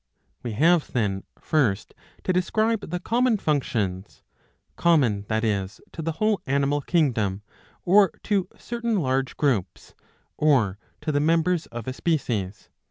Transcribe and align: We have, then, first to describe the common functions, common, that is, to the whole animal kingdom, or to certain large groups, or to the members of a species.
We 0.41 0.53
have, 0.53 0.93
then, 0.93 1.25
first 1.39 1.93
to 2.23 2.33
describe 2.33 2.89
the 2.89 2.99
common 2.99 3.37
functions, 3.37 4.23
common, 4.75 5.25
that 5.29 5.43
is, 5.43 5.79
to 5.91 6.01
the 6.01 6.13
whole 6.13 6.41
animal 6.47 6.81
kingdom, 6.81 7.43
or 7.85 8.09
to 8.23 8.47
certain 8.57 8.99
large 8.99 9.37
groups, 9.37 9.93
or 10.37 10.79
to 11.01 11.11
the 11.11 11.19
members 11.19 11.67
of 11.67 11.87
a 11.87 11.93
species. 11.93 12.69